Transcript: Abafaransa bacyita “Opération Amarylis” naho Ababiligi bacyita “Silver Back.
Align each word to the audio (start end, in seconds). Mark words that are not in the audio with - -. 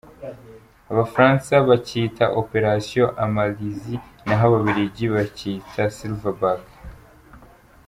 Abafaransa 0.91 1.53
bacyita 1.67 2.25
“Opération 2.41 3.07
Amarylis” 3.25 3.85
naho 4.27 4.43
Ababiligi 4.49 5.05
bacyita 5.15 5.81
“Silver 5.97 6.35
Back. 6.41 6.63